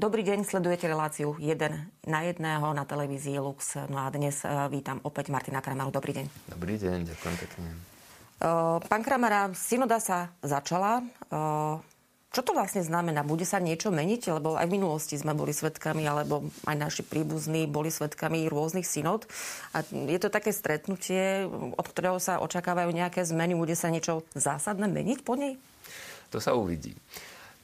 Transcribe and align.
Dobrý 0.00 0.24
deň, 0.24 0.48
sledujete 0.48 0.88
reláciu 0.88 1.36
1 1.36 2.08
na 2.08 2.20
jedného 2.24 2.72
na 2.72 2.88
televízii 2.88 3.36
Lux. 3.36 3.76
No 3.92 4.00
a 4.00 4.08
dnes 4.08 4.40
e, 4.40 4.48
vítam 4.72 4.96
opäť 5.04 5.28
Martina 5.28 5.60
Kramaru. 5.60 5.92
Dobrý 5.92 6.16
deň. 6.16 6.26
Dobrý 6.56 6.80
deň, 6.80 7.04
ďakujem 7.04 7.36
pekne. 7.36 7.68
E, 7.68 7.76
pán 8.80 9.04
Kramara, 9.04 9.52
synoda 9.52 10.00
sa 10.00 10.32
začala. 10.40 11.04
E, 11.04 11.36
čo 12.32 12.40
to 12.40 12.56
vlastne 12.56 12.80
znamená? 12.80 13.20
Bude 13.28 13.44
sa 13.44 13.60
niečo 13.60 13.92
meniť? 13.92 14.40
Lebo 14.40 14.56
aj 14.56 14.72
v 14.72 14.80
minulosti 14.80 15.20
sme 15.20 15.36
boli 15.36 15.52
svetkami, 15.52 16.08
alebo 16.08 16.48
aj 16.64 16.76
naši 16.80 17.04
príbuzní 17.04 17.68
boli 17.68 17.92
svetkami 17.92 18.48
rôznych 18.48 18.88
synod. 18.88 19.28
A 19.76 19.84
je 19.84 20.16
to 20.16 20.32
také 20.32 20.56
stretnutie, 20.56 21.44
od 21.76 21.84
ktorého 21.84 22.16
sa 22.16 22.40
očakávajú 22.40 22.88
nejaké 22.88 23.20
zmeny. 23.20 23.52
Bude 23.52 23.76
sa 23.76 23.92
niečo 23.92 24.24
zásadné 24.32 24.88
meniť 24.88 25.20
po 25.28 25.36
nej? 25.36 25.60
To 26.32 26.40
sa 26.40 26.56
uvidí. 26.56 26.96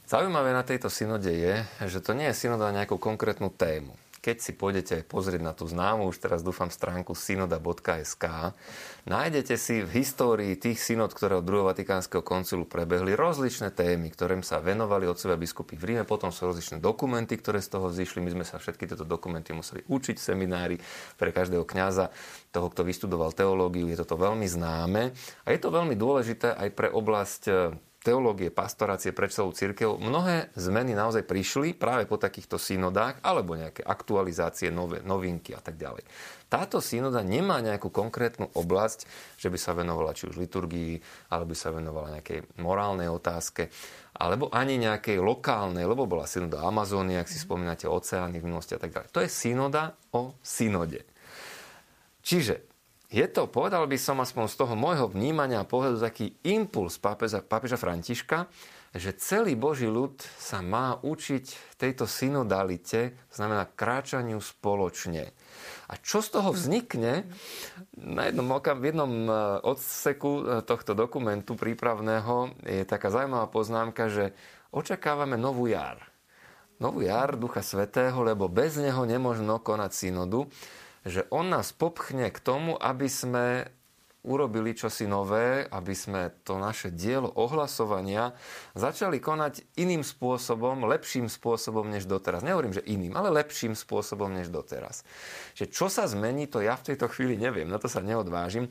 Zaujímavé 0.07 0.55
na 0.55 0.63
tejto 0.63 0.87
synode 0.87 1.27
je, 1.27 1.67
že 1.83 1.99
to 1.99 2.15
nie 2.15 2.31
je 2.31 2.47
synoda 2.47 2.71
na 2.71 2.79
nejakú 2.79 2.95
konkrétnu 2.95 3.51
tému. 3.51 3.91
Keď 4.23 4.39
si 4.39 4.55
pôjdete 4.55 5.03
pozrieť 5.03 5.43
na 5.43 5.51
tú 5.51 5.67
známu, 5.67 6.07
už 6.07 6.23
teraz 6.23 6.39
dúfam, 6.47 6.71
stránku 6.71 7.11
synoda.sk, 7.11 8.55
nájdete 9.03 9.59
si 9.59 9.83
v 9.83 9.99
histórii 9.99 10.55
tých 10.55 10.79
synod, 10.79 11.11
ktoré 11.11 11.35
od 11.35 11.43
druhého 11.43 11.67
Vatikánskeho 11.67 12.23
koncilu 12.23 12.63
prebehli, 12.63 13.19
rozličné 13.19 13.75
témy, 13.75 14.07
ktorým 14.07 14.47
sa 14.47 14.63
venovali 14.63 15.11
od 15.11 15.19
seba 15.19 15.35
biskupy 15.35 15.75
v 15.75 15.83
Ríme, 15.91 16.03
potom 16.07 16.31
sú 16.31 16.47
rozličné 16.55 16.79
dokumenty, 16.79 17.35
ktoré 17.35 17.59
z 17.59 17.75
toho 17.75 17.91
zišli. 17.91 18.23
My 18.23 18.31
sme 18.31 18.45
sa 18.47 18.63
všetky 18.63 18.87
tieto 18.87 19.03
dokumenty 19.03 19.51
museli 19.51 19.83
učiť 19.91 20.15
v 20.15 20.23
seminári 20.23 20.75
pre 21.19 21.35
každého 21.35 21.67
kňaza, 21.67 22.15
toho, 22.55 22.71
kto 22.71 22.87
vystudoval 22.87 23.35
teológiu, 23.35 23.91
je 23.91 23.99
toto 23.99 24.15
veľmi 24.15 24.47
známe 24.47 25.11
a 25.43 25.47
je 25.51 25.59
to 25.59 25.67
veľmi 25.67 25.99
dôležité 25.99 26.55
aj 26.55 26.69
pre 26.71 26.87
oblasť 26.87 27.75
teológie, 28.07 28.47
pastorácie 28.47 29.11
pre 29.11 29.27
celú 29.27 29.51
církev, 29.51 29.99
mnohé 29.99 30.55
zmeny 30.55 30.95
naozaj 30.95 31.27
prišli 31.27 31.75
práve 31.75 32.07
po 32.07 32.15
takýchto 32.15 32.55
synodách 32.55 33.19
alebo 33.19 33.59
nejaké 33.59 33.83
aktualizácie, 33.83 34.71
nové, 34.71 35.03
novinky 35.03 35.51
a 35.51 35.59
tak 35.59 35.75
ďalej. 35.75 36.07
Táto 36.47 36.79
synoda 36.79 37.19
nemá 37.19 37.59
nejakú 37.59 37.91
konkrétnu 37.91 38.47
oblasť, 38.55 39.03
že 39.35 39.51
by 39.51 39.59
sa 39.59 39.75
venovala 39.75 40.15
či 40.15 40.31
už 40.31 40.39
liturgii, 40.39 41.03
alebo 41.35 41.51
by 41.51 41.57
sa 41.59 41.75
venovala 41.75 42.15
nejakej 42.15 42.55
morálnej 42.63 43.11
otázke, 43.11 43.67
alebo 44.15 44.47
ani 44.55 44.79
nejakej 44.79 45.19
lokálnej, 45.19 45.83
lebo 45.83 46.07
bola 46.07 46.23
synoda 46.23 46.63
Amazónie, 46.63 47.19
ak 47.19 47.27
si 47.27 47.35
spomínate, 47.35 47.91
oceány 47.91 48.39
v 48.39 48.47
minulosti 48.47 48.79
a 48.79 48.79
tak 48.79 48.95
ďalej. 48.95 49.11
To 49.11 49.19
je 49.19 49.29
synoda 49.29 49.99
o 50.15 50.39
synode. 50.39 51.03
Čiže 52.23 52.66
je 53.07 53.23
to, 53.31 53.47
povedal 53.47 53.87
by 53.87 53.95
som 53.95 54.19
aspoň 54.19 54.45
z 54.51 54.55
toho 54.59 54.75
môjho 54.75 55.07
vnímania 55.07 55.63
a 55.63 55.69
pohľadu 55.69 56.03
taký 56.03 56.35
impuls 56.43 56.99
pápeža, 56.99 57.39
pápeža 57.39 57.79
Františka, 57.79 58.51
že 58.91 59.15
celý 59.15 59.55
Boží 59.55 59.87
ľud 59.87 60.19
sa 60.35 60.59
má 60.59 60.99
učiť 60.99 61.75
tejto 61.79 62.03
synodalite, 62.03 63.15
znamená 63.31 63.63
kráčaniu 63.63 64.43
spoločne. 64.43 65.31
A 65.87 65.95
čo 65.95 66.19
z 66.19 66.35
toho 66.35 66.51
vznikne? 66.51 67.31
Na 67.95 68.27
jednom, 68.27 68.47
v 68.59 68.83
jednom 68.83 69.11
e, 69.23 69.31
odseku 69.63 70.31
e, 70.35 70.41
tohto 70.67 70.91
dokumentu 70.91 71.55
prípravného 71.55 72.59
je 72.67 72.83
taká 72.83 73.07
zaujímavá 73.07 73.47
poznámka, 73.47 74.11
že 74.11 74.35
očakávame 74.75 75.39
novú 75.39 75.71
jar. 75.71 76.03
Novú 76.83 77.07
jar 77.07 77.39
Ducha 77.39 77.63
Svetého, 77.63 78.19
lebo 78.19 78.51
bez 78.51 78.75
neho 78.75 79.07
nemožno 79.07 79.63
konať 79.63 79.91
synodu 79.95 80.43
že 81.07 81.25
on 81.31 81.47
nás 81.47 81.71
popchne 81.71 82.29
k 82.29 82.39
tomu, 82.43 82.75
aby 82.75 83.07
sme 83.07 83.71
urobili 84.27 84.75
čosi 84.75 85.07
nové, 85.07 85.63
aby 85.63 85.95
sme 85.95 86.35
to 86.43 86.59
naše 86.59 86.91
dielo 86.91 87.31
ohlasovania 87.31 88.35
začali 88.75 89.23
konať 89.23 89.79
iným 89.79 90.03
spôsobom, 90.03 90.83
lepším 90.83 91.31
spôsobom 91.31 91.87
než 91.87 92.03
doteraz. 92.03 92.43
Nehovorím, 92.43 92.75
že 92.75 92.83
iným, 92.83 93.15
ale 93.15 93.31
lepším 93.31 93.71
spôsobom 93.71 94.27
než 94.35 94.51
doteraz. 94.51 95.07
Že 95.55 95.65
čo 95.71 95.87
sa 95.87 96.03
zmení, 96.05 96.51
to 96.51 96.59
ja 96.59 96.75
v 96.75 96.91
tejto 96.93 97.07
chvíli 97.07 97.39
neviem, 97.39 97.71
na 97.71 97.79
to 97.79 97.87
sa 97.87 98.03
neodvážim. 98.03 98.67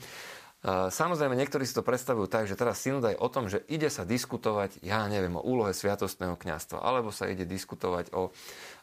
Samozrejme, 0.67 1.39
niektorí 1.39 1.63
si 1.63 1.79
to 1.79 1.87
predstavujú 1.87 2.27
tak, 2.27 2.51
že 2.51 2.59
teraz 2.59 2.83
synod 2.83 3.07
je 3.07 3.15
o 3.15 3.31
tom, 3.31 3.47
že 3.47 3.63
ide 3.71 3.87
sa 3.87 4.03
diskutovať, 4.03 4.83
ja 4.83 5.07
neviem, 5.07 5.39
o 5.39 5.47
úlohe 5.47 5.71
sviatostného 5.71 6.35
kňastva, 6.35 6.83
alebo 6.83 7.15
sa 7.15 7.31
ide 7.31 7.47
diskutovať 7.47 8.11
o, 8.11 8.35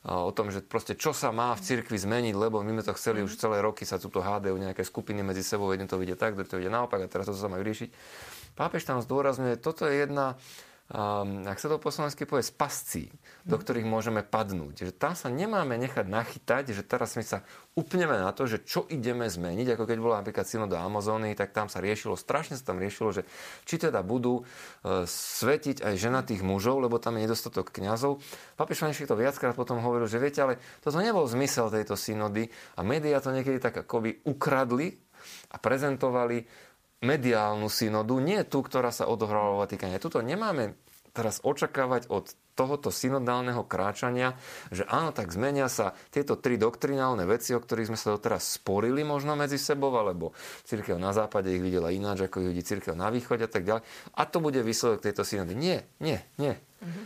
o 0.07 0.31
tom, 0.31 0.47
že 0.47 0.63
proste 0.63 0.95
čo 0.95 1.11
sa 1.11 1.35
má 1.35 1.51
v 1.51 1.59
cirkvi 1.59 1.99
zmeniť, 1.99 2.39
lebo 2.39 2.63
my 2.63 2.79
sme 2.79 2.83
to 2.87 2.95
chceli 2.95 3.19
už 3.19 3.35
celé 3.35 3.59
roky, 3.59 3.83
sa 3.83 3.99
tu 3.99 4.07
hádajú 4.07 4.55
nejaké 4.55 4.87
skupiny 4.87 5.27
medzi 5.27 5.43
sebou, 5.43 5.75
jeden 5.75 5.91
to 5.91 5.99
vidie 5.99 6.15
tak, 6.15 6.39
druhý 6.39 6.47
to 6.47 6.55
vidie 6.55 6.71
naopak 6.71 7.03
a 7.03 7.11
teraz 7.11 7.27
to 7.27 7.35
sa 7.35 7.51
majú 7.51 7.67
riešiť. 7.67 7.91
Pápež 8.55 8.87
tam 8.87 9.03
zdôrazňuje, 9.03 9.59
toto 9.59 9.83
je 9.83 10.07
jedna 10.07 10.39
um, 10.91 11.47
ak 11.47 11.55
sa 11.61 11.71
to 11.71 11.79
po 11.79 11.93
slovensky 11.93 12.27
povie, 12.27 12.43
spascí, 12.43 13.07
do 13.47 13.55
ktorých 13.55 13.87
môžeme 13.87 14.19
padnúť. 14.19 14.91
Že 14.91 14.93
tam 14.97 15.13
sa 15.15 15.31
nemáme 15.31 15.79
nechať 15.79 16.03
nachytať, 16.03 16.75
že 16.75 16.83
teraz 16.83 17.15
my 17.15 17.23
sa 17.23 17.45
upneme 17.79 18.19
na 18.19 18.35
to, 18.35 18.43
že 18.49 18.67
čo 18.67 18.83
ideme 18.91 19.31
zmeniť, 19.31 19.77
ako 19.77 19.83
keď 19.87 19.97
bola 20.03 20.19
napríklad 20.19 20.45
do 20.67 20.77
Amazóny, 20.77 21.33
tak 21.33 21.55
tam 21.55 21.71
sa 21.71 21.79
riešilo, 21.79 22.19
strašne 22.19 22.59
sa 22.59 22.73
tam 22.73 22.83
riešilo, 22.83 23.15
že 23.15 23.23
či 23.63 23.79
teda 23.79 24.03
budú 24.03 24.43
uh, 24.43 25.07
svetiť 25.07 25.81
aj 25.81 25.93
ženatých 25.95 26.41
mužov, 26.43 26.83
lebo 26.83 26.99
tam 26.99 27.15
je 27.15 27.25
nedostatok 27.25 27.71
kňazov. 27.71 28.19
Papiš 28.59 28.83
František 28.83 29.09
to 29.09 29.17
viackrát 29.17 29.55
potom 29.55 29.79
hovoril, 29.79 30.05
že 30.05 30.21
viete, 30.21 30.43
ale 30.43 30.59
toto 30.83 30.99
nebol 30.99 31.23
zmysel 31.25 31.71
tejto 31.71 31.95
synody 31.95 32.51
a 32.75 32.83
médiá 32.83 33.23
to 33.23 33.31
niekedy 33.31 33.57
tak 33.57 33.87
akoby 33.87 34.21
ukradli 34.27 34.99
a 35.51 35.57
prezentovali 35.57 36.43
mediálnu 37.03 37.67
synodu, 37.67 38.17
nie 38.23 38.41
tú, 38.47 38.63
ktorá 38.63 38.89
sa 38.89 39.05
odohrala 39.11 39.53
vo 39.53 39.61
Vatikáne. 39.61 39.99
Tuto 39.99 40.23
nemáme 40.23 40.79
teraz 41.13 41.43
očakávať 41.45 42.09
od 42.09 42.33
tohoto 42.57 42.89
synodálneho 42.89 43.65
kráčania, 43.65 44.33
že 44.73 44.85
áno, 44.89 45.13
tak 45.13 45.29
zmenia 45.29 45.69
sa 45.69 45.93
tieto 46.09 46.37
tri 46.37 46.57
doktrinálne 46.57 47.25
veci, 47.29 47.53
o 47.53 47.61
ktorých 47.61 47.93
sme 47.93 47.97
sa 47.97 48.17
doteraz 48.17 48.57
sporili 48.57 49.05
možno 49.05 49.37
medzi 49.37 49.61
sebou, 49.61 49.93
alebo 49.93 50.33
církev 50.65 50.97
na 50.97 51.13
západe 51.13 51.53
ich 51.53 51.61
videla 51.61 51.93
ináč, 51.93 52.25
ako 52.25 52.41
ich 52.41 52.49
vidí 52.53 52.63
církev 52.65 52.97
na 52.97 53.13
východe 53.13 53.45
a 53.45 53.51
tak 53.51 53.65
ďalej. 53.65 53.85
A 54.17 54.21
to 54.25 54.37
bude 54.41 54.61
výsledok 54.61 55.05
tejto 55.05 55.21
synody. 55.25 55.53
Nie, 55.53 55.85
nie, 56.01 56.17
nie. 56.41 56.57
Mm-hmm. 56.57 57.05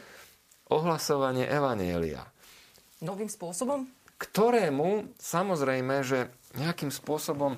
Ohlasovanie 0.71 1.47
Evanielia. 1.47 2.27
Novým 3.03 3.31
spôsobom? 3.31 3.87
Ktorému 4.19 5.15
samozrejme, 5.19 5.95
že 6.03 6.27
nejakým 6.59 6.91
spôsobom 6.91 7.55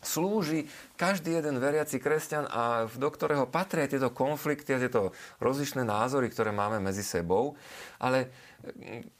slúži 0.00 0.70
každý 0.98 1.38
jeden 1.38 1.62
veriaci 1.62 2.02
kresťan 2.02 2.50
a 2.50 2.90
do 2.90 3.08
ktorého 3.08 3.46
patria 3.46 3.86
tieto 3.86 4.10
konflikty 4.10 4.74
a 4.74 4.82
tieto 4.82 5.14
rozlišné 5.38 5.86
názory, 5.86 6.26
ktoré 6.26 6.50
máme 6.50 6.82
medzi 6.82 7.06
sebou. 7.06 7.54
Ale 8.02 8.34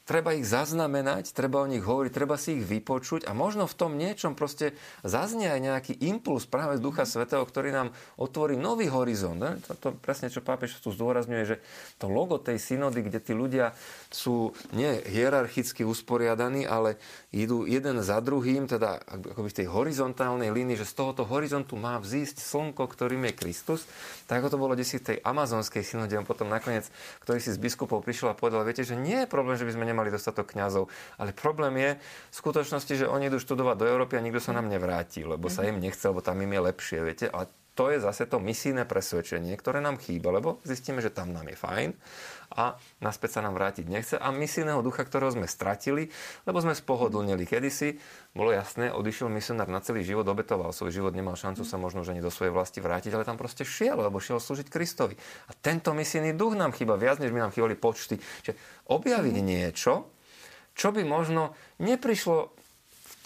treba 0.02 0.34
ich 0.34 0.48
zaznamenať, 0.48 1.30
treba 1.30 1.62
o 1.62 1.70
nich 1.70 1.84
hovoriť, 1.84 2.10
treba 2.10 2.40
si 2.40 2.58
ich 2.58 2.64
vypočuť 2.64 3.28
a 3.28 3.36
možno 3.36 3.68
v 3.68 3.76
tom 3.76 3.92
niečom 3.94 4.32
proste 4.32 4.72
zaznie 5.04 5.46
aj 5.46 5.60
nejaký 5.60 5.92
impuls 6.00 6.48
práve 6.48 6.80
z 6.80 6.82
Ducha 6.82 7.04
Svetého, 7.04 7.44
ktorý 7.44 7.70
nám 7.70 7.92
otvorí 8.16 8.56
nový 8.56 8.88
horizont. 8.88 9.36
Ne? 9.36 9.60
To, 9.84 9.94
presne, 9.94 10.32
čo 10.32 10.40
pápež 10.40 10.80
tu 10.80 10.90
zdôrazňuje, 10.90 11.44
že 11.44 11.56
to 12.00 12.08
logo 12.08 12.40
tej 12.40 12.56
synody, 12.56 13.04
kde 13.04 13.20
tí 13.20 13.36
ľudia 13.36 13.76
sú 14.08 14.56
nie 14.72 14.96
hierarchicky 15.06 15.84
usporiadaní, 15.84 16.64
ale 16.64 16.96
idú 17.30 17.68
jeden 17.68 18.00
za 18.00 18.18
druhým, 18.24 18.64
teda 18.64 19.04
akoby 19.04 19.48
v 19.52 19.58
tej 19.60 19.68
horizontálnej 19.68 20.50
línii, 20.50 20.80
že 20.80 20.88
z 20.88 20.96
tohoto 20.96 21.28
horizontu 21.28 21.67
má 21.74 21.98
vzísť 21.98 22.40
slnko, 22.40 22.86
ktorým 22.88 23.26
je 23.28 23.34
Kristus. 23.34 23.84
Tak 24.30 24.40
ako 24.40 24.48
to 24.54 24.62
bolo 24.62 24.78
desi 24.78 25.02
tej 25.02 25.18
amazonskej 25.20 25.82
synode, 25.82 26.14
on 26.14 26.24
potom 26.24 26.46
nakoniec, 26.46 26.86
ktorý 27.20 27.42
si 27.42 27.50
z 27.50 27.58
biskupov 27.58 28.06
prišiel 28.06 28.32
a 28.32 28.38
povedal, 28.38 28.62
viete, 28.62 28.86
že 28.86 28.94
nie 28.94 29.26
je 29.26 29.28
problém, 29.28 29.58
že 29.58 29.66
by 29.66 29.74
sme 29.74 29.88
nemali 29.90 30.08
dostatok 30.08 30.54
kňazov, 30.54 30.86
ale 31.18 31.34
problém 31.34 31.74
je 31.76 31.90
v 31.98 32.34
skutočnosti, 32.38 32.94
že 33.04 33.10
oni 33.10 33.28
idú 33.28 33.42
študovať 33.42 33.76
do 33.76 33.88
Európy 33.90 34.16
a 34.16 34.24
nikto 34.24 34.40
sa 34.40 34.54
nám 34.54 34.70
nevráti, 34.70 35.26
lebo 35.26 35.50
sa 35.50 35.66
im 35.66 35.82
nechce, 35.82 36.06
lebo 36.06 36.22
tam 36.22 36.38
im 36.38 36.54
je 36.54 36.60
lepšie, 36.62 36.98
viete. 37.02 37.26
A 37.28 37.50
to 37.78 37.94
je 37.94 38.02
zase 38.02 38.26
to 38.26 38.42
misijné 38.42 38.82
presvedčenie, 38.90 39.54
ktoré 39.54 39.78
nám 39.78 40.02
chýba, 40.02 40.34
lebo 40.34 40.58
zistíme, 40.66 40.98
že 40.98 41.14
tam 41.14 41.30
nám 41.30 41.46
je 41.46 41.54
fajn 41.54 41.94
a 42.58 42.74
naspäť 42.98 43.38
sa 43.38 43.40
nám 43.46 43.54
vrátiť 43.54 43.86
nechce. 43.86 44.18
A 44.18 44.34
misijného 44.34 44.82
ducha, 44.82 45.06
ktorého 45.06 45.30
sme 45.30 45.46
stratili, 45.46 46.10
lebo 46.42 46.58
sme 46.58 46.74
spohodlnili 46.74 47.46
kedysi, 47.46 47.94
bolo 48.34 48.50
jasné, 48.50 48.90
odišiel 48.90 49.30
misionár 49.30 49.70
na 49.70 49.78
celý 49.78 50.02
život, 50.02 50.26
obetoval 50.26 50.74
svoj 50.74 50.90
život, 50.90 51.14
nemal 51.14 51.38
šancu 51.38 51.62
sa 51.62 51.78
možno 51.78 52.02
že 52.02 52.18
ani 52.18 52.24
do 52.24 52.34
svojej 52.34 52.50
vlasti 52.50 52.82
vrátiť, 52.82 53.14
ale 53.14 53.22
tam 53.22 53.38
proste 53.38 53.62
šiel, 53.62 53.94
lebo 53.94 54.18
šiel 54.18 54.42
slúžiť 54.42 54.66
Kristovi. 54.66 55.14
A 55.46 55.54
tento 55.54 55.94
misijný 55.94 56.34
duch 56.34 56.58
nám 56.58 56.74
chýba 56.74 56.98
viac, 56.98 57.22
než 57.22 57.30
by 57.30 57.46
nám 57.46 57.54
chýbali 57.54 57.78
počty. 57.78 58.18
Čiže 58.18 58.58
objaviť 58.90 59.36
niečo, 59.38 60.10
čo 60.74 60.90
by 60.90 61.06
možno 61.06 61.54
neprišlo 61.78 62.58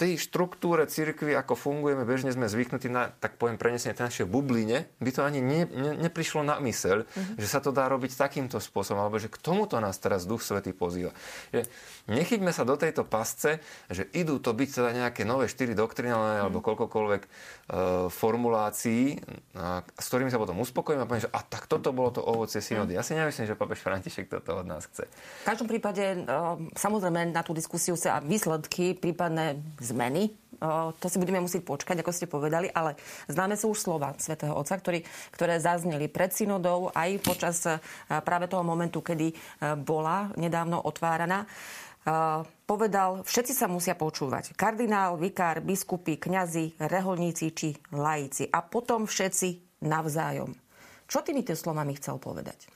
tej 0.03 0.19
štruktúre 0.19 0.83
cirkvi, 0.91 1.31
ako 1.39 1.55
fungujeme, 1.55 2.03
bežne 2.03 2.35
sme 2.35 2.51
zvyknutí 2.51 2.91
na, 2.91 3.15
tak 3.15 3.39
poviem, 3.39 3.55
prenesenie 3.55 3.95
tej 3.95 4.11
našej 4.11 4.27
bubline, 4.27 4.91
by 4.99 5.11
to 5.15 5.23
ani 5.23 5.39
ne, 5.39 5.63
ne, 5.71 5.95
neprišlo 5.95 6.43
na 6.43 6.59
myseľ, 6.59 7.07
mm-hmm. 7.07 7.39
že 7.39 7.47
sa 7.47 7.63
to 7.63 7.71
dá 7.71 7.87
robiť 7.87 8.19
takýmto 8.19 8.59
spôsobom, 8.59 8.99
alebo 8.99 9.23
že 9.23 9.31
k 9.31 9.39
tomuto 9.39 9.79
nás 9.79 9.95
teraz 10.03 10.27
Duch 10.27 10.43
Svetý 10.43 10.75
pozýva. 10.75 11.15
Že 11.55 11.71
nechyťme 12.11 12.51
sa 12.51 12.67
do 12.67 12.75
tejto 12.75 13.07
pasce, 13.07 13.63
že 13.87 14.11
idú 14.11 14.43
to 14.43 14.51
byť 14.51 14.69
teda 14.75 14.91
nejaké 15.07 15.23
nové 15.23 15.47
štyri 15.47 15.79
doktrinálne 15.79 16.35
mm-hmm. 16.35 16.45
alebo 16.51 16.67
koľkokoľvek 16.67 17.23
e, 17.23 17.29
formulácií, 18.11 19.23
a, 19.55 19.87
s 19.87 20.07
ktorými 20.11 20.35
sa 20.35 20.43
potom 20.43 20.59
uspokojíme 20.59 20.99
a 20.99 21.07
poviem, 21.07 21.31
že 21.31 21.31
a 21.31 21.47
tak 21.47 21.71
toto 21.71 21.95
bolo 21.95 22.11
to 22.11 22.27
ovocie 22.27 22.59
synody. 22.59 22.99
Mm-hmm. 22.99 22.99
Ja 22.99 23.07
si 23.07 23.15
nemyslím, 23.15 23.47
že 23.47 23.55
papež 23.55 23.79
František 23.79 24.27
toto 24.27 24.59
od 24.59 24.67
nás 24.67 24.83
chce. 24.91 25.07
V 25.07 25.47
každom 25.47 25.71
prípade, 25.71 26.03
e, 26.03 26.27
samozrejme, 26.75 27.31
na 27.31 27.47
tú 27.47 27.55
diskusiu 27.55 27.95
sa 27.95 28.19
výsledky, 28.19 28.99
prípadné 28.99 29.63
zmeny. 29.93 30.33
To 30.97 31.07
si 31.11 31.21
budeme 31.21 31.43
musieť 31.43 31.67
počkať, 31.67 32.01
ako 32.01 32.13
ste 32.15 32.31
povedali, 32.31 32.71
ale 32.73 32.97
známe 33.29 33.59
sú 33.59 33.77
už 33.77 33.83
slova 33.83 34.17
svätého 34.17 34.55
Otca, 34.55 34.79
ktorý, 34.79 35.05
ktoré 35.35 35.59
zazneli 35.61 36.09
pred 36.09 36.33
synodou 36.33 36.89
aj 36.95 37.19
počas 37.21 37.67
práve 38.07 38.47
toho 38.47 38.65
momentu, 38.65 39.05
kedy 39.05 39.35
bola 39.83 40.33
nedávno 40.39 40.79
otváraná. 40.81 41.45
Povedal, 42.67 43.23
všetci 43.23 43.55
sa 43.55 43.71
musia 43.71 43.99
počúvať. 43.99 44.55
Kardinál, 44.59 45.19
vikár, 45.19 45.63
biskupy, 45.63 46.19
kňazi, 46.19 46.79
reholníci 46.79 47.47
či 47.55 47.75
laici. 47.95 48.47
A 48.51 48.63
potom 48.63 49.07
všetci 49.07 49.83
navzájom. 49.87 50.51
Čo 51.11 51.27
týmito 51.27 51.55
slovami 51.59 51.99
chcel 51.99 52.23
povedať? 52.23 52.71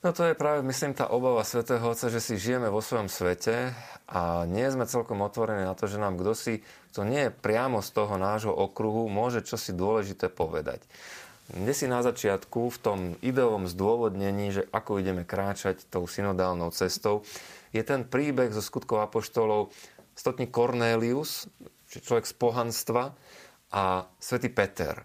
No 0.00 0.16
to 0.16 0.24
je 0.24 0.32
práve, 0.32 0.64
myslím, 0.64 0.96
tá 0.96 1.12
obava 1.12 1.44
svätého 1.44 1.84
Otca, 1.84 2.08
že 2.08 2.24
si 2.24 2.40
žijeme 2.40 2.72
vo 2.72 2.80
svojom 2.80 3.12
svete 3.12 3.76
a 4.08 4.48
nie 4.48 4.64
sme 4.72 4.88
celkom 4.88 5.20
otvorení 5.20 5.60
na 5.60 5.76
to, 5.76 5.92
že 5.92 6.00
nám 6.00 6.16
kto 6.16 6.32
si, 6.32 6.64
kto 6.88 7.04
nie 7.04 7.28
je 7.28 7.36
priamo 7.36 7.84
z 7.84 7.92
toho 7.92 8.16
nášho 8.16 8.48
okruhu, 8.48 9.12
môže 9.12 9.44
čosi 9.44 9.76
dôležité 9.76 10.32
povedať. 10.32 10.80
Kde 11.52 11.72
si 11.76 11.84
na 11.84 12.00
začiatku 12.00 12.72
v 12.72 12.78
tom 12.80 12.98
ideovom 13.20 13.68
zdôvodnení, 13.68 14.56
že 14.56 14.64
ako 14.72 15.04
ideme 15.04 15.28
kráčať 15.28 15.84
tou 15.92 16.08
synodálnou 16.08 16.72
cestou, 16.72 17.20
je 17.76 17.84
ten 17.84 18.08
príbeh 18.08 18.56
zo 18.56 18.64
skutkov 18.64 19.04
apoštolov 19.04 19.68
stotník 20.16 20.48
Cornelius, 20.48 21.44
človek 21.92 22.24
z 22.24 22.34
pohanstva 22.40 23.12
a 23.68 24.08
svätý 24.16 24.48
Peter 24.48 25.04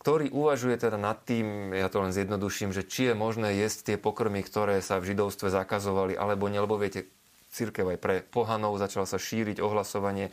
ktorý 0.00 0.32
uvažuje 0.32 0.80
teda 0.80 0.96
nad 0.96 1.20
tým, 1.28 1.76
ja 1.76 1.92
to 1.92 2.00
len 2.00 2.16
zjednoduším, 2.16 2.72
že 2.72 2.88
či 2.88 3.12
je 3.12 3.14
možné 3.14 3.52
jesť 3.60 3.92
tie 3.92 3.96
pokrmy, 4.00 4.40
ktoré 4.40 4.80
sa 4.80 4.96
v 4.96 5.12
židovstve 5.12 5.52
zakazovali, 5.52 6.16
alebo 6.16 6.48
nie, 6.48 6.56
lebo 6.56 6.80
viete, 6.80 7.04
církev 7.52 7.84
aj 7.84 7.98
pre 8.00 8.16
pohanov 8.24 8.80
začala 8.80 9.04
sa 9.04 9.20
šíriť 9.20 9.60
ohlasovanie. 9.60 10.32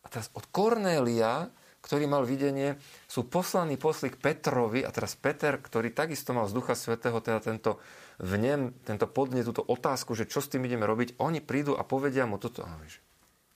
A 0.00 0.06
teraz 0.06 0.30
od 0.38 0.46
Kornélia, 0.54 1.50
ktorý 1.82 2.06
mal 2.06 2.22
videnie, 2.22 2.78
sú 3.10 3.26
poslaní 3.26 3.74
posly 3.74 4.14
k 4.14 4.20
Petrovi 4.20 4.86
a 4.86 4.94
teraz 4.94 5.18
Peter, 5.18 5.58
ktorý 5.58 5.90
takisto 5.90 6.30
mal 6.30 6.46
z 6.46 6.54
Ducha 6.54 6.78
Svetého 6.78 7.18
teda 7.18 7.42
tento 7.42 7.82
vnem, 8.22 8.70
tento 8.86 9.10
podne, 9.10 9.42
túto 9.42 9.66
otázku, 9.66 10.14
že 10.14 10.30
čo 10.30 10.38
s 10.38 10.52
tým 10.54 10.62
ideme 10.70 10.86
robiť, 10.86 11.18
oni 11.18 11.42
prídu 11.42 11.74
a 11.74 11.82
povedia 11.82 12.30
mu 12.30 12.38
toto. 12.38 12.62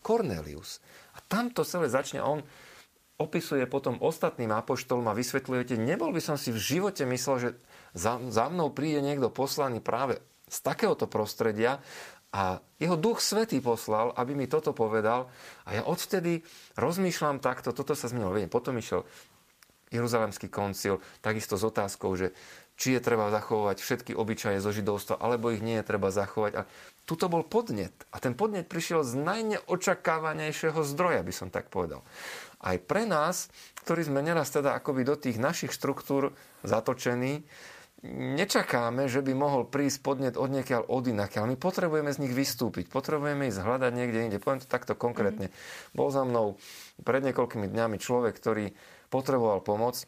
Cornelius. 0.02 0.82
A 1.14 1.22
tamto 1.22 1.62
celé 1.62 1.86
začne 1.86 2.24
on 2.24 2.42
opisuje 3.14 3.62
potom 3.70 4.02
ostatným 4.02 4.50
apoštolom 4.50 5.06
a 5.06 5.14
vysvetľujete, 5.14 5.78
nebol 5.78 6.10
by 6.10 6.18
som 6.18 6.34
si 6.34 6.50
v 6.50 6.58
živote 6.58 7.06
myslel, 7.06 7.36
že 7.38 7.50
za, 7.94 8.18
za 8.30 8.50
mnou 8.50 8.74
príde 8.74 8.98
niekto 8.98 9.30
poslaný 9.30 9.78
práve 9.78 10.18
z 10.50 10.58
takéhoto 10.60 11.06
prostredia 11.06 11.78
a 12.34 12.58
jeho 12.82 12.98
duch 12.98 13.22
svetý 13.22 13.62
poslal, 13.62 14.10
aby 14.18 14.34
mi 14.34 14.50
toto 14.50 14.74
povedal. 14.74 15.30
A 15.70 15.78
ja 15.78 15.82
odvtedy 15.86 16.42
rozmýšľam 16.74 17.38
takto, 17.38 17.70
toto 17.70 17.94
sa 17.94 18.10
zmenilo. 18.10 18.34
Potom 18.50 18.74
išiel 18.74 19.06
Jeruzalemský 19.94 20.50
koncil, 20.50 20.98
takisto 21.22 21.54
s 21.54 21.62
otázkou, 21.62 22.18
že 22.18 22.34
či 22.74 22.98
je 22.98 23.00
treba 23.00 23.30
zachovať 23.30 23.78
všetky 23.78 24.12
obyčaje 24.18 24.58
zo 24.58 24.74
židovstva, 24.74 25.20
alebo 25.22 25.54
ich 25.54 25.62
nie 25.62 25.78
je 25.78 25.86
treba 25.86 26.10
zachovať. 26.10 26.52
A 26.58 26.62
tuto 27.06 27.30
bol 27.30 27.46
podnet. 27.46 27.94
A 28.10 28.18
ten 28.18 28.34
podnet 28.34 28.66
prišiel 28.66 29.06
z 29.06 29.14
najneočakávanejšieho 29.20 30.80
zdroja, 30.82 31.22
by 31.22 31.32
som 31.34 31.48
tak 31.54 31.70
povedal 31.70 32.02
aj 32.64 32.76
pre 32.80 33.04
nás, 33.04 33.52
ktorí 33.84 34.08
sme 34.08 34.24
neraz 34.24 34.48
teda 34.48 34.72
akoby 34.72 35.04
do 35.04 35.14
tých 35.20 35.36
našich 35.36 35.70
štruktúr 35.76 36.32
zatočení, 36.64 37.44
nečakáme, 38.04 39.08
že 39.08 39.24
by 39.24 39.32
mohol 39.36 39.62
prísť 39.68 39.98
podnet 40.00 40.34
od 40.36 40.48
niekiaľ 40.52 40.88
od 40.88 41.04
inakiaľ. 41.08 41.48
My 41.48 41.56
potrebujeme 41.56 42.12
z 42.12 42.20
nich 42.24 42.36
vystúpiť, 42.36 42.88
potrebujeme 42.88 43.48
ísť 43.48 43.64
hľadať 43.64 43.92
niekde 43.92 44.18
inde. 44.28 44.40
Poviem 44.40 44.60
to 44.60 44.68
takto 44.68 44.92
konkrétne. 44.96 45.48
Mm-hmm. 45.52 45.96
Bol 45.96 46.08
za 46.12 46.24
mnou 46.24 46.56
pred 47.00 47.24
niekoľkými 47.24 47.68
dňami 47.68 47.96
človek, 47.96 48.36
ktorý 48.36 48.72
potreboval 49.08 49.64
pomoc 49.64 50.04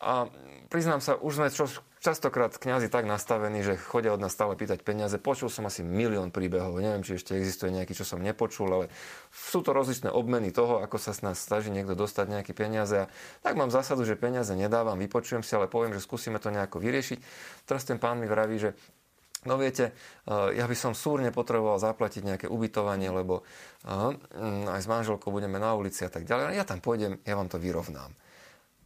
a 0.00 0.26
priznám 0.68 0.98
sa, 0.98 1.14
už 1.14 1.38
sme 1.38 1.48
čo, 1.54 1.70
častokrát 2.04 2.52
kňazi 2.52 2.92
tak 2.92 3.08
nastavení, 3.08 3.64
že 3.64 3.80
chodia 3.80 4.12
od 4.12 4.20
nás 4.20 4.34
stále 4.34 4.52
pýtať 4.58 4.84
peniaze. 4.84 5.16
Počul 5.16 5.48
som 5.48 5.64
asi 5.64 5.80
milión 5.80 6.28
príbehov, 6.28 6.76
neviem, 6.76 7.00
či 7.00 7.16
ešte 7.16 7.32
existuje 7.32 7.72
nejaký, 7.72 7.96
čo 7.96 8.04
som 8.04 8.20
nepočul, 8.20 8.68
ale 8.68 8.86
sú 9.32 9.64
to 9.64 9.72
rozličné 9.72 10.12
obmeny 10.12 10.52
toho, 10.52 10.84
ako 10.84 11.00
sa 11.00 11.16
s 11.16 11.24
nás 11.24 11.40
snaží 11.40 11.72
niekto 11.72 11.96
dostať 11.96 12.26
nejaké 12.28 12.52
peniaze. 12.52 13.06
A 13.06 13.10
tak 13.40 13.56
mám 13.56 13.72
zásadu, 13.72 14.04
že 14.04 14.20
peniaze 14.20 14.52
nedávam, 14.52 15.00
vypočujem 15.00 15.40
si, 15.40 15.56
ale 15.56 15.70
poviem, 15.70 15.96
že 15.96 16.04
skúsime 16.04 16.36
to 16.36 16.52
nejako 16.52 16.82
vyriešiť. 16.82 17.18
Teraz 17.64 17.88
ten 17.88 17.96
pán 17.96 18.20
mi 18.20 18.28
vraví, 18.28 18.60
že 18.60 18.76
No 19.44 19.60
viete, 19.60 19.92
eh, 19.92 20.56
ja 20.56 20.64
by 20.64 20.72
som 20.72 20.96
súrne 20.96 21.28
potreboval 21.28 21.76
zaplatiť 21.76 22.24
nejaké 22.24 22.46
ubytovanie, 22.48 23.12
lebo 23.12 23.44
eh, 23.84 24.16
aj 24.72 24.80
s 24.80 24.88
manželkou 24.88 25.28
budeme 25.28 25.60
na 25.60 25.76
ulici 25.76 26.00
a 26.00 26.08
tak 26.08 26.24
ďalej. 26.24 26.56
Ja 26.56 26.64
tam 26.64 26.80
pôjdem, 26.80 27.20
ja 27.28 27.36
vám 27.36 27.52
to 27.52 27.60
vyrovnám. 27.60 28.16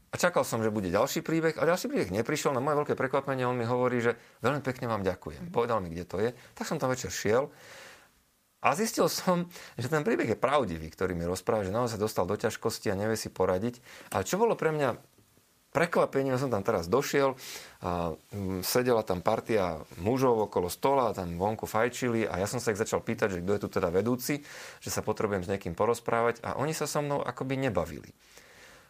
A 0.08 0.14
čakal 0.16 0.40
som, 0.42 0.64
že 0.64 0.72
bude 0.72 0.88
ďalší 0.88 1.20
príbeh 1.20 1.60
a 1.60 1.68
ďalší 1.68 1.92
príbeh 1.92 2.10
neprišiel. 2.12 2.56
Na 2.56 2.64
moje 2.64 2.80
veľké 2.80 2.94
prekvapenie 2.96 3.44
on 3.44 3.60
mi 3.60 3.68
hovorí, 3.68 4.00
že 4.00 4.16
veľmi 4.40 4.64
pekne 4.64 4.88
vám 4.88 5.04
ďakujem. 5.04 5.52
Povedal 5.52 5.84
mi, 5.84 5.92
kde 5.92 6.04
to 6.08 6.16
je. 6.16 6.32
Tak 6.56 6.64
som 6.64 6.80
tam 6.80 6.88
večer 6.88 7.12
šiel 7.12 7.52
a 8.58 8.74
zistil 8.74 9.06
som, 9.06 9.46
že 9.78 9.86
ten 9.86 10.02
príbeh 10.02 10.34
je 10.34 10.38
pravdivý, 10.38 10.90
ktorý 10.90 11.14
mi 11.14 11.22
rozpráva, 11.22 11.62
že 11.62 11.70
naozaj 11.70 12.00
dostal 12.00 12.26
do 12.26 12.34
ťažkosti 12.34 12.90
a 12.90 12.98
nevie 12.98 13.14
si 13.14 13.30
poradiť. 13.30 13.78
Ale 14.10 14.26
čo 14.26 14.34
bolo 14.34 14.58
pre 14.58 14.74
mňa 14.74 14.98
prekvapením, 15.70 16.40
som 16.40 16.50
tam 16.50 16.64
teraz 16.64 16.90
došiel 16.90 17.36
a 17.84 18.16
mm, 18.34 18.66
sedela 18.66 19.06
tam 19.06 19.22
partia 19.22 19.78
mužov 20.00 20.50
okolo 20.50 20.66
stola, 20.72 21.14
tam 21.14 21.38
vonku 21.38 21.68
fajčili 21.68 22.26
a 22.26 22.40
ja 22.40 22.48
som 22.48 22.58
sa 22.58 22.72
ich 22.72 22.80
začal 22.80 23.04
pýtať, 23.04 23.38
že 23.38 23.42
kto 23.44 23.52
je 23.54 23.62
tu 23.62 23.68
teda 23.70 23.92
vedúci, 23.92 24.42
že 24.82 24.90
sa 24.90 25.04
potrebujem 25.04 25.44
s 25.44 25.50
niekým 25.52 25.76
porozprávať 25.78 26.42
a 26.42 26.58
oni 26.58 26.74
sa 26.74 26.88
so 26.88 26.98
mnou 26.98 27.22
akoby 27.22 27.60
nebavili. 27.60 28.10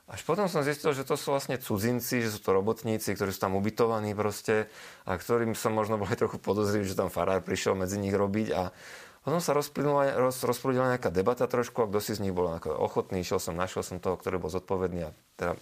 Až 0.08 0.24
potom 0.24 0.48
som 0.48 0.64
zistil, 0.64 0.96
že 0.96 1.04
to 1.04 1.20
sú 1.20 1.36
vlastne 1.36 1.60
cudzinci, 1.60 2.24
že 2.24 2.32
sú 2.32 2.40
to 2.40 2.56
robotníci, 2.56 3.12
ktorí 3.12 3.28
sú 3.28 3.44
tam 3.44 3.60
ubytovaní 3.60 4.16
proste 4.16 4.72
a 5.04 5.20
ktorým 5.20 5.52
som 5.52 5.76
možno 5.76 6.00
bol 6.00 6.08
aj 6.08 6.24
trochu 6.24 6.40
podozrivý, 6.40 6.88
že 6.88 6.96
tam 6.96 7.12
farár 7.12 7.44
prišiel 7.44 7.76
medzi 7.76 8.00
nich 8.00 8.16
robiť 8.16 8.48
a 8.56 8.72
potom 9.20 9.44
sa 9.44 9.52
rozplynula, 9.52 10.16
roz, 10.16 10.40
nejaká 10.40 11.12
debata 11.12 11.44
trošku 11.44 11.84
a 11.84 11.88
kto 11.92 12.00
si 12.00 12.16
z 12.16 12.24
nich 12.24 12.32
bol 12.32 12.48
ochotný, 12.80 13.20
išiel 13.20 13.36
som, 13.36 13.52
našiel 13.52 13.84
som 13.84 14.00
toho, 14.00 14.16
ktorý 14.16 14.40
bol 14.40 14.48
zodpovedný 14.48 15.04
a 15.04 15.12
teda 15.36 15.52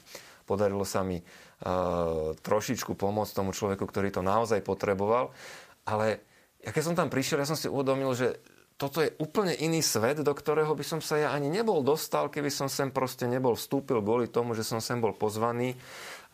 podarilo 0.46 0.86
sa 0.86 1.02
mi 1.02 1.18
uh, 1.18 2.30
trošičku 2.38 2.94
pomôcť 2.94 3.34
tomu 3.34 3.50
človeku, 3.50 3.82
ktorý 3.82 4.14
to 4.14 4.22
naozaj 4.22 4.62
potreboval. 4.62 5.34
Ale 5.82 6.22
ja 6.62 6.70
keď 6.70 6.82
som 6.86 6.94
tam 6.94 7.10
prišiel, 7.10 7.42
ja 7.42 7.50
som 7.50 7.58
si 7.58 7.66
uvedomil, 7.66 8.14
že 8.14 8.38
toto 8.76 9.00
je 9.00 9.08
úplne 9.16 9.56
iný 9.56 9.80
svet, 9.80 10.20
do 10.20 10.32
ktorého 10.36 10.76
by 10.76 10.84
som 10.84 11.00
sa 11.00 11.16
ja 11.16 11.28
ani 11.32 11.48
nebol 11.48 11.80
dostal, 11.80 12.28
keby 12.28 12.52
som 12.52 12.68
sem 12.68 12.92
proste 12.92 13.24
nebol 13.24 13.56
vstúpil 13.56 14.04
kvôli 14.04 14.28
tomu, 14.28 14.52
že 14.52 14.68
som 14.68 14.84
sem 14.84 15.00
bol 15.00 15.16
pozvaný. 15.16 15.72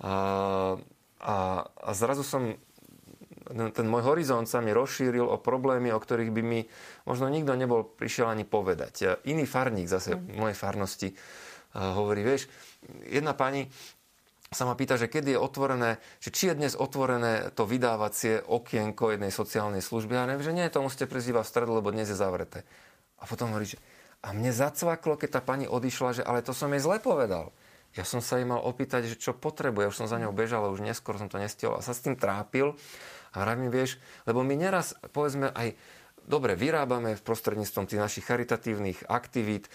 A, 0.03 0.75
a, 1.23 1.37
a 1.63 1.91
zrazu 1.95 2.27
som 2.27 2.59
ten 3.53 3.87
môj 3.87 4.03
horizont 4.07 4.49
sa 4.49 4.59
mi 4.59 4.75
rozšíril 4.75 5.23
o 5.23 5.39
problémy, 5.39 5.95
o 5.95 6.03
ktorých 6.03 6.33
by 6.35 6.43
mi 6.43 6.61
možno 7.07 7.31
nikto 7.31 7.55
nebol 7.55 7.87
prišiel 7.87 8.33
ani 8.33 8.43
povedať. 8.43 9.23
Iný 9.29 9.47
farník 9.47 9.87
zase 9.87 10.19
v 10.19 10.35
mojej 10.35 10.57
farnosti 10.57 11.09
hovorí, 11.77 12.27
vieš, 12.27 12.49
jedna 13.07 13.37
pani 13.37 13.69
sa 14.53 14.69
ma 14.69 14.77
pýta, 14.77 15.01
že 15.01 15.09
kedy 15.09 15.35
je 15.35 15.41
otvorené, 15.41 16.01
že 16.21 16.31
či 16.33 16.53
je 16.53 16.55
dnes 16.57 16.73
otvorené 16.77 17.53
to 17.53 17.65
vydávacie 17.65 18.45
okienko 18.45 19.17
jednej 19.17 19.33
sociálnej 19.33 19.81
služby. 19.81 20.15
A 20.17 20.29
neviem, 20.29 20.45
že 20.45 20.57
nie, 20.57 20.69
to 20.69 20.85
musíte 20.85 21.09
prísť 21.09 21.33
v 21.33 21.45
stredu, 21.45 21.73
lebo 21.77 21.91
dnes 21.91 22.09
je 22.09 22.17
zavreté. 22.17 22.65
A 23.19 23.27
potom 23.27 23.51
hovorí, 23.51 23.73
že 23.73 23.79
a 24.23 24.31
mne 24.31 24.55
zacvaklo, 24.55 25.19
keď 25.19 25.29
tá 25.35 25.41
pani 25.43 25.67
odišla, 25.67 26.23
že 26.23 26.23
ale 26.23 26.47
to 26.47 26.55
som 26.55 26.71
jej 26.71 26.79
zle 26.79 27.03
povedal. 27.03 27.51
Ja 27.93 28.07
som 28.07 28.23
sa 28.25 28.39
jej 28.41 28.47
mal 28.47 28.63
opýtať, 28.63 29.11
že 29.11 29.21
čo 29.21 29.37
potrebuje. 29.37 29.91
Už 29.91 29.99
som 29.99 30.09
za 30.09 30.17
ňou 30.17 30.33
bežal, 30.33 30.65
už 30.71 30.81
neskôr 30.81 31.19
som 31.19 31.29
to 31.29 31.37
nestihol. 31.43 31.77
A 31.77 31.85
sa 31.85 31.93
s 31.93 32.01
tým 32.01 32.17
trápil. 32.17 32.73
A 33.35 33.37
vravím, 33.43 33.69
vieš, 33.69 34.01
lebo 34.25 34.47
my 34.47 34.55
neraz, 34.57 34.97
povedzme, 35.13 35.51
aj 35.53 35.77
dobre, 36.26 36.55
vyrábame 36.55 37.19
v 37.19 37.23
prostredníctvom 37.23 37.85
tých 37.88 38.00
našich 38.00 38.25
charitatívnych 38.26 39.07
aktivít, 39.11 39.67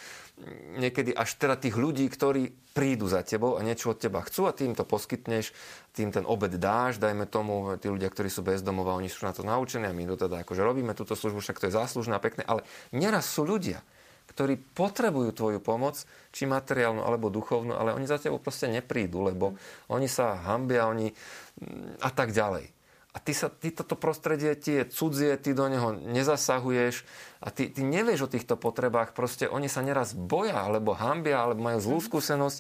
niekedy 0.78 1.12
až 1.12 1.36
teda 1.36 1.58
tých 1.58 1.76
ľudí, 1.76 2.08
ktorí 2.08 2.54
prídu 2.72 3.10
za 3.10 3.26
tebou 3.26 3.58
a 3.58 3.66
niečo 3.66 3.92
od 3.94 3.98
teba 3.98 4.22
chcú 4.22 4.46
a 4.46 4.54
tým 4.54 4.78
to 4.78 4.86
poskytneš, 4.86 5.52
tým 5.98 6.14
ten 6.14 6.24
obed 6.30 6.54
dáš, 6.62 7.02
dajme 7.02 7.26
tomu, 7.26 7.74
tí 7.82 7.90
ľudia, 7.90 8.14
ktorí 8.14 8.30
sú 8.30 8.46
bezdomova, 8.46 8.94
oni 8.94 9.10
sú 9.10 9.26
na 9.26 9.34
to 9.34 9.42
naučení 9.42 9.90
a 9.90 9.96
my 9.96 10.06
to 10.14 10.30
teda 10.30 10.46
akože 10.46 10.62
robíme 10.62 10.94
túto 10.94 11.18
službu, 11.18 11.42
však 11.42 11.58
to 11.58 11.68
je 11.68 11.78
záslužné 11.78 12.14
a 12.16 12.22
pekné, 12.22 12.46
ale 12.46 12.62
neraz 12.94 13.26
sú 13.26 13.44
ľudia, 13.44 13.82
ktorí 14.30 14.62
potrebujú 14.78 15.34
tvoju 15.34 15.60
pomoc, 15.64 16.06
či 16.30 16.46
materiálnu 16.46 17.02
alebo 17.02 17.34
duchovnú, 17.34 17.74
ale 17.74 17.98
oni 17.98 18.06
za 18.06 18.22
tebou 18.22 18.38
proste 18.38 18.70
neprídu, 18.70 19.26
lebo 19.26 19.58
oni 19.90 20.06
sa 20.06 20.38
hambia, 20.46 20.86
oni 20.86 21.10
mm, 21.10 22.06
a 22.06 22.10
tak 22.14 22.30
ďalej. 22.30 22.77
A 23.16 23.18
ty, 23.24 23.34
sa, 23.34 23.50
ty 23.50 23.74
toto 23.74 23.98
prostredie 23.98 24.54
ti 24.54 24.78
je 24.78 24.84
cudzie, 24.86 25.34
ty 25.42 25.56
do 25.58 25.66
neho 25.66 25.96
nezasahuješ 25.96 27.02
a 27.42 27.50
ty, 27.50 27.66
ty 27.72 27.82
nevieš 27.82 28.30
o 28.30 28.32
týchto 28.32 28.60
potrebách. 28.60 29.18
Proste 29.18 29.50
oni 29.50 29.66
sa 29.66 29.82
neraz 29.82 30.14
boja, 30.14 30.62
alebo 30.62 30.94
hambia, 30.94 31.42
alebo 31.42 31.66
majú 31.66 31.80
zlú 31.82 32.00
mhm. 32.04 32.06
skúsenosť. 32.06 32.58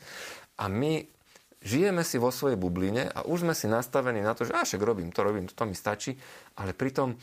A 0.57 0.65
my 0.65 1.05
žijeme 1.61 2.01
si 2.01 2.17
vo 2.17 2.33
svojej 2.33 2.57
bubline 2.57 3.05
a 3.11 3.21
už 3.27 3.45
sme 3.45 3.53
si 3.53 3.69
nastavení 3.69 4.23
na 4.23 4.33
to, 4.33 4.49
že 4.49 4.57
však 4.57 4.81
robím 4.81 5.13
to, 5.13 5.19
robím 5.21 5.45
to, 5.45 5.53
to 5.53 5.69
mi 5.69 5.77
stačí. 5.77 6.17
Ale 6.57 6.73
pritom 6.73 7.13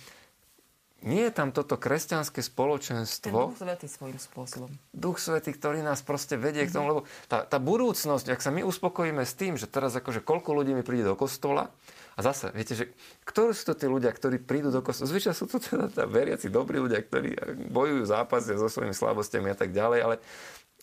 nie 1.05 1.29
je 1.29 1.33
tam 1.37 1.53
toto 1.53 1.77
kresťanské 1.77 2.41
spoločenstvo. 2.41 3.37
Ten 3.37 3.53
Duch 3.53 3.61
Svetý 3.61 3.87
svojím 3.93 4.19
spôsobom. 4.19 4.71
Duch 4.97 5.21
Svetý, 5.21 5.53
ktorý 5.53 5.85
nás 5.85 6.01
proste 6.01 6.41
vedie 6.41 6.65
mm-hmm. 6.65 6.73
k 6.73 6.77
tomu, 6.77 6.87
lebo 6.89 7.01
tá, 7.29 7.45
tá 7.45 7.61
budúcnosť, 7.61 8.33
ak 8.33 8.41
sa 8.41 8.49
my 8.49 8.65
uspokojíme 8.65 9.21
s 9.21 9.37
tým, 9.37 9.61
že 9.61 9.69
teraz 9.69 9.93
akože 9.93 10.25
koľko 10.25 10.57
ľudí 10.57 10.73
mi 10.73 10.81
príde 10.81 11.05
do 11.05 11.13
kostola, 11.13 11.69
a 12.15 12.21
zase, 12.23 12.55
viete, 12.55 12.79
že 12.79 12.95
ktorí 13.27 13.51
sú 13.51 13.71
to 13.71 13.75
tí 13.75 13.87
ľudia, 13.91 14.15
ktorí 14.15 14.39
prídu 14.39 14.71
do 14.71 14.87
kostola? 14.87 15.11
Zvyčajne 15.11 15.35
sú 15.35 15.51
to 15.51 15.59
teda 15.59 15.91
tá 15.91 16.07
veriaci 16.07 16.47
dobrí 16.47 16.79
ľudia, 16.79 17.03
ktorí 17.03 17.35
bojujú 17.75 18.07
zápasia 18.07 18.55
so 18.55 18.71
svojimi 18.71 18.95
slabosťami 18.95 19.51
a 19.51 19.57
tak 19.59 19.75
ďalej, 19.75 19.99
ale 19.99 20.17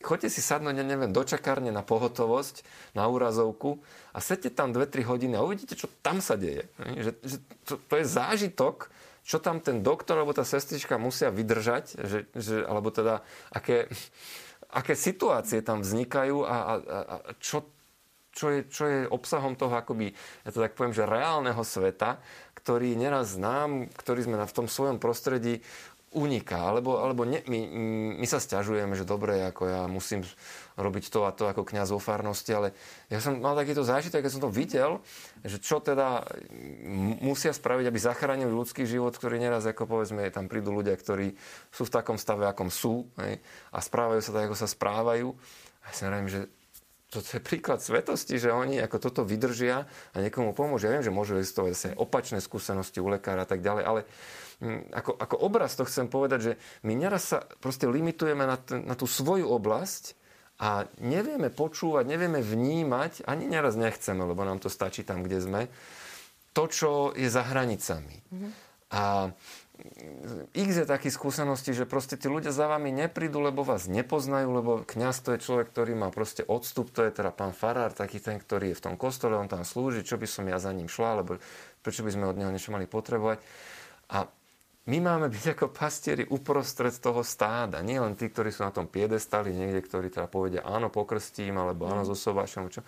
choďte 0.04 0.28
si 0.28 0.42
sadnúť, 0.44 0.76
ja 0.82 0.86
neviem, 0.86 1.14
do 1.14 1.24
čakárne 1.24 1.72
na 1.72 1.86
pohotovosť, 1.86 2.66
na 2.98 3.08
úrazovku 3.08 3.80
a 4.12 4.20
sedte 4.20 4.52
tam 4.52 4.76
2-3 4.76 5.08
hodiny 5.08 5.34
a 5.40 5.46
uvidíte, 5.46 5.80
čo 5.80 5.88
tam 6.04 6.20
sa 6.20 6.36
deje. 6.36 6.68
Že, 6.82 7.12
že 7.24 7.38
to, 7.64 7.74
to 7.80 7.94
je 8.02 8.06
zážitok, 8.06 8.92
čo 9.22 9.38
tam 9.38 9.62
ten 9.62 9.86
doktor 9.86 10.18
alebo 10.18 10.34
tá 10.34 10.42
sestrička 10.42 10.98
musia 10.98 11.30
vydržať, 11.30 11.96
že, 12.02 12.20
že, 12.34 12.66
alebo 12.66 12.90
teda 12.90 13.22
aké, 13.54 13.88
aké 14.68 14.98
situácie 14.98 15.62
tam 15.62 15.86
vznikajú 15.86 16.44
a, 16.44 16.58
a, 16.58 16.74
a 17.06 17.16
čo, 17.38 17.64
čo, 18.32 18.48
je, 18.52 18.60
čo 18.68 18.84
je 18.88 19.00
obsahom 19.08 19.56
toho 19.60 19.76
akoby, 19.76 20.12
ja 20.44 20.50
to 20.50 20.64
tak 20.64 20.76
poviem, 20.76 20.96
že 20.96 21.08
reálneho 21.08 21.62
sveta, 21.62 22.20
ktorý 22.56 22.94
neraz 22.96 23.36
znám, 23.36 23.90
ktorý 23.98 24.28
sme 24.28 24.38
v 24.42 24.56
tom 24.56 24.68
svojom 24.70 25.02
prostredí 25.02 25.60
uniká. 26.12 26.68
Alebo, 26.68 27.00
alebo 27.00 27.24
ne, 27.24 27.40
my, 27.48 27.60
my 28.20 28.28
sa 28.28 28.44
stiažujeme, 28.44 29.00
že 29.00 29.08
dobre, 29.08 29.40
ako 29.48 29.64
ja 29.64 29.82
musím 29.88 30.28
robiť 30.76 31.08
to 31.08 31.24
a 31.24 31.32
to 31.32 31.48
ako 31.48 31.64
kňaz 31.64 31.96
vo 31.96 32.04
farnosti, 32.04 32.52
ale 32.52 32.76
ja 33.08 33.24
som 33.24 33.40
mal 33.40 33.56
takýto 33.56 33.84
zážitok, 33.88 34.24
keď 34.24 34.32
som 34.32 34.44
to 34.44 34.52
videl, 34.52 35.00
že 35.44 35.60
čo 35.64 35.80
teda 35.80 36.28
musia 37.24 37.56
spraviť, 37.56 37.86
aby 37.88 38.00
zachránili 38.00 38.52
ľudský 38.52 38.84
život, 38.84 39.16
ktorý 39.16 39.40
neraz, 39.40 39.64
ako 39.64 39.88
povedzme, 39.88 40.28
tam 40.32 40.52
prídu 40.52 40.76
ľudia, 40.76 40.96
ktorí 41.00 41.32
sú 41.72 41.88
v 41.88 41.94
takom 41.96 42.20
stave, 42.20 42.44
akom 42.44 42.68
sú 42.68 43.08
hej, 43.24 43.40
a 43.72 43.80
správajú 43.80 44.20
sa 44.20 44.32
tak, 44.36 44.52
ako 44.52 44.58
sa 44.60 44.68
správajú. 44.68 45.32
A 45.82 45.84
ja 45.90 45.94
si 45.96 46.02
hovorím, 46.04 46.28
že 46.28 46.42
toto 47.12 47.28
je 47.28 47.44
príklad 47.44 47.84
svetosti, 47.84 48.40
že 48.40 48.56
oni 48.56 48.80
ako 48.80 48.98
toto 49.04 49.22
vydržia 49.28 49.84
a 49.84 50.18
niekomu 50.24 50.56
pomôžu. 50.56 50.88
Ja 50.88 50.96
viem, 50.96 51.04
že 51.04 51.12
môžu 51.12 51.36
existovať 51.36 52.00
opačné 52.00 52.40
skúsenosti 52.40 53.04
u 53.04 53.12
lekára 53.12 53.44
a 53.44 53.50
tak 53.50 53.60
ďalej, 53.60 53.84
ale 53.84 54.00
mm, 54.64 54.96
ako, 54.96 55.12
ako 55.20 55.36
obraz 55.44 55.76
to 55.76 55.84
chcem 55.84 56.08
povedať, 56.08 56.40
že 56.40 56.54
my 56.88 56.96
neraz 56.96 57.36
sa 57.36 57.44
proste 57.60 57.84
limitujeme 57.92 58.48
na, 58.48 58.56
t- 58.56 58.80
na 58.80 58.96
tú 58.96 59.12
svoju 59.12 59.44
oblasť 59.52 60.16
a 60.64 60.88
nevieme 61.04 61.52
počúvať, 61.52 62.08
nevieme 62.08 62.40
vnímať, 62.40 63.28
ani 63.28 63.44
neraz 63.44 63.76
nechceme, 63.76 64.24
lebo 64.24 64.48
nám 64.48 64.64
to 64.64 64.72
stačí 64.72 65.04
tam, 65.04 65.28
kde 65.28 65.44
sme, 65.44 65.62
to, 66.56 66.64
čo 66.72 66.90
je 67.12 67.28
za 67.28 67.44
hranicami. 67.44 68.24
Mm-hmm. 68.24 68.52
A 68.92 69.32
x 70.54 70.70
je 70.82 70.86
takých 70.86 71.16
skúseností, 71.16 71.74
že 71.74 71.90
proste 71.90 72.16
tí 72.16 72.30
ľudia 72.30 72.54
za 72.54 72.70
vami 72.70 72.94
neprídu, 72.94 73.42
lebo 73.42 73.66
vás 73.66 73.90
nepoznajú, 73.90 74.48
lebo 74.50 74.72
kňaz 74.86 75.26
to 75.26 75.34
je 75.36 75.44
človek, 75.44 75.74
ktorý 75.74 75.98
má 75.98 76.14
proste 76.14 76.46
odstup, 76.46 76.94
to 76.94 77.06
je 77.06 77.12
teda 77.12 77.34
pán 77.34 77.52
Farár, 77.52 77.92
taký 77.92 78.22
ten, 78.22 78.38
ktorý 78.38 78.72
je 78.72 78.80
v 78.80 78.86
tom 78.92 78.96
kostole, 78.96 79.38
on 79.38 79.50
tam 79.50 79.66
slúži, 79.66 80.06
čo 80.06 80.22
by 80.22 80.28
som 80.30 80.46
ja 80.46 80.62
za 80.62 80.72
ním 80.72 80.90
šla, 80.90 81.10
alebo 81.20 81.42
prečo 81.82 82.06
by 82.06 82.12
sme 82.14 82.30
od 82.30 82.38
neho 82.38 82.54
niečo 82.54 82.74
mali 82.74 82.86
potrebovať. 82.86 83.42
A 84.12 84.28
my 84.90 84.98
máme 84.98 85.30
byť 85.30 85.54
ako 85.54 85.70
pastieri 85.70 86.26
uprostred 86.26 86.94
toho 86.98 87.22
stáda. 87.22 87.86
Nie 87.86 88.02
len 88.02 88.18
tí, 88.18 88.26
ktorí 88.26 88.50
sú 88.50 88.66
na 88.66 88.74
tom 88.74 88.90
piedestali, 88.90 89.54
niekde, 89.54 89.86
ktorí 89.86 90.10
teda 90.10 90.26
povedia 90.26 90.66
áno, 90.66 90.90
pokrstím, 90.90 91.62
alebo 91.62 91.86
áno, 91.86 92.02
mm. 92.02 92.10
zosobášam. 92.10 92.66
Čo. 92.74 92.82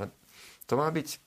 Ale 0.00 0.08
to 0.64 0.80
má 0.80 0.88
byť 0.88 1.25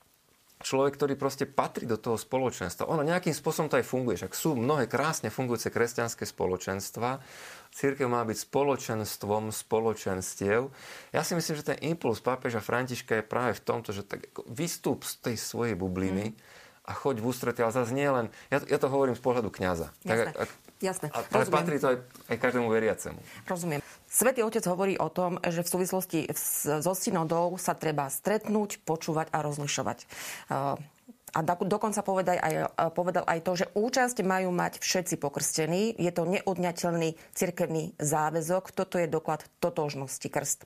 človek, 0.59 0.99
ktorý 0.99 1.13
proste 1.15 1.47
patrí 1.47 1.87
do 1.87 1.95
toho 1.95 2.19
spoločenstva. 2.19 2.91
Ono 2.91 2.99
nejakým 2.99 3.31
spôsobom 3.31 3.71
to 3.71 3.79
aj 3.79 3.87
funguje. 3.87 4.19
Však 4.19 4.35
sú 4.35 4.59
mnohé 4.59 4.91
krásne 4.91 5.31
fungujúce 5.31 5.71
kresťanské 5.71 6.27
spoločenstva. 6.27 7.23
Církev 7.71 8.11
má 8.11 8.27
byť 8.27 8.37
spoločenstvom 8.43 9.55
spoločenstiev. 9.55 10.67
Ja 11.15 11.23
si 11.23 11.33
myslím, 11.39 11.55
že 11.55 11.69
ten 11.71 11.79
impuls 11.87 12.19
pápeža 12.19 12.59
Františka 12.59 13.23
je 13.23 13.29
práve 13.29 13.55
v 13.55 13.63
tomto, 13.63 13.95
že 13.95 14.03
tak 14.03 14.27
vystúp 14.51 15.07
z 15.07 15.31
tej 15.31 15.35
svojej 15.39 15.75
bubliny 15.79 16.35
mm 16.35 16.58
a 16.89 16.91
choď 16.97 17.21
v 17.21 17.25
ústretí, 17.29 17.61
ale 17.61 17.69
zase 17.69 17.93
nie 17.93 18.09
len, 18.09 18.33
ja, 18.49 18.57
ja 18.65 18.81
to 18.81 18.89
hovorím 18.89 19.13
z 19.13 19.21
pohľadu 19.21 19.53
kňaza. 19.53 19.93
Jasné, 20.01 20.33
tak, 20.33 20.41
ak, 20.41 20.49
jasné. 20.81 21.07
A, 21.13 21.17
ale 21.21 21.45
Rozumiem. 21.45 21.53
patrí 21.53 21.75
to 21.77 21.87
aj, 21.93 21.97
aj 22.33 22.37
každému 22.41 22.67
veriacemu. 22.73 23.19
Rozumiem. 23.45 23.81
Svetý 24.09 24.41
Otec 24.41 24.65
hovorí 24.65 24.97
o 24.97 25.13
tom, 25.13 25.37
že 25.45 25.61
v 25.61 25.69
súvislosti 25.69 26.25
so 26.81 26.93
synodou 26.97 27.61
sa 27.61 27.77
treba 27.77 28.09
stretnúť, 28.09 28.81
počúvať 28.81 29.29
a 29.29 29.45
rozlišovať. 29.45 30.09
A 31.29 31.45
dokonca 31.45 32.01
povedal 32.01 32.41
aj, 32.41 32.73
povedal 32.97 33.21
aj 33.29 33.39
to, 33.45 33.51
že 33.53 33.69
účasť 33.77 34.25
majú 34.25 34.49
mať 34.49 34.81
všetci 34.81 35.21
pokrstení. 35.21 35.93
Je 35.93 36.09
to 36.09 36.25
neodňateľný 36.25 37.13
cirkevný 37.37 37.93
záväzok. 38.01 38.73
Toto 38.73 38.97
je 38.97 39.05
doklad 39.05 39.45
totožnosti 39.61 40.25
krst. 40.25 40.65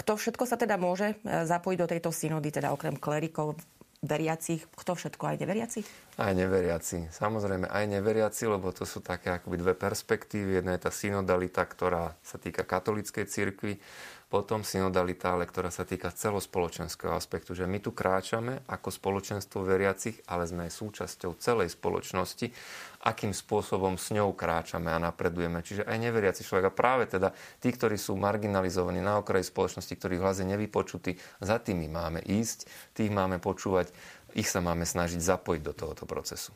Kto 0.00 0.16
všetko 0.16 0.48
sa 0.48 0.56
teda 0.56 0.80
môže 0.80 1.12
e, 1.12 1.44
zapojiť 1.44 1.78
do 1.82 1.90
tejto 1.90 2.10
synody, 2.14 2.48
teda 2.48 2.72
okrem 2.72 2.96
klerikov, 2.96 3.60
veriacich, 3.98 4.62
kto 4.78 4.94
všetko, 4.94 5.22
aj 5.26 5.36
neveriaci? 5.42 5.80
Aj 6.22 6.30
neveriaci. 6.30 7.10
Samozrejme, 7.10 7.66
aj 7.66 7.84
neveriaci, 7.98 8.46
lebo 8.46 8.70
to 8.70 8.86
sú 8.86 9.02
také 9.02 9.34
akoby 9.34 9.58
dve 9.58 9.74
perspektívy. 9.74 10.62
Jedna 10.62 10.78
je 10.78 10.86
tá 10.86 10.92
synodalita, 10.94 11.66
ktorá 11.66 12.14
sa 12.22 12.38
týka 12.38 12.62
katolíckej 12.62 13.26
cirkvi, 13.26 13.82
potom 14.28 14.60
synodalita, 14.60 15.32
ale 15.32 15.48
ktorá 15.48 15.72
sa 15.72 15.88
týka 15.88 16.12
celospoločenského 16.12 17.16
aspektu, 17.16 17.56
že 17.56 17.64
my 17.64 17.80
tu 17.80 17.96
kráčame 17.96 18.60
ako 18.68 18.92
spoločenstvo 18.92 19.64
veriacich, 19.64 20.20
ale 20.28 20.44
sme 20.44 20.68
aj 20.68 20.72
súčasťou 20.76 21.40
celej 21.40 21.72
spoločnosti 21.72 22.52
akým 22.98 23.30
spôsobom 23.30 23.94
s 23.94 24.10
ňou 24.10 24.34
kráčame 24.34 24.90
a 24.90 24.98
napredujeme. 24.98 25.62
Čiže 25.62 25.86
aj 25.86 25.98
neveriaci 26.02 26.42
človek. 26.42 26.70
A 26.70 26.74
práve 26.74 27.04
teda 27.06 27.30
tí, 27.62 27.70
ktorí 27.70 27.94
sú 27.94 28.18
marginalizovaní 28.18 28.98
na 28.98 29.22
okraji 29.22 29.46
spoločnosti, 29.46 29.94
ktorých 29.94 30.22
hlas 30.22 30.42
je 30.42 30.46
nevypočutý, 30.50 31.12
za 31.38 31.62
tými 31.62 31.86
máme 31.86 32.18
ísť, 32.26 32.66
tých 32.98 33.14
máme 33.14 33.38
počúvať, 33.38 33.94
ich 34.36 34.48
sa 34.48 34.60
máme 34.60 34.84
snažiť 34.84 35.20
zapojiť 35.20 35.62
do 35.64 35.72
tohoto 35.72 36.04
procesu. 36.04 36.52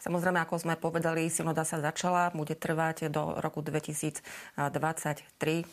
Samozrejme, 0.00 0.40
ako 0.44 0.60
sme 0.60 0.74
povedali, 0.76 1.32
synoda 1.32 1.64
sa 1.64 1.80
začala, 1.80 2.28
bude 2.36 2.52
trvať 2.52 3.08
do 3.08 3.40
roku 3.40 3.64
2023. 3.64 4.60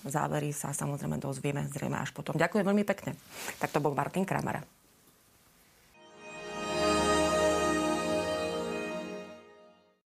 Závery 0.08 0.50
sa 0.56 0.72
samozrejme 0.72 1.20
dozvieme 1.20 1.68
zrejme 1.68 2.00
až 2.00 2.16
potom. 2.16 2.40
Ďakujem 2.40 2.64
veľmi 2.64 2.86
pekne. 2.88 3.20
Tak 3.60 3.76
to 3.76 3.84
bol 3.84 3.92
Martin 3.92 4.24
Kramara. 4.24 4.64